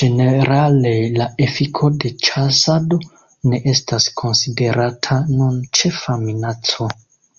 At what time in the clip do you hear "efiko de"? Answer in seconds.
1.46-2.12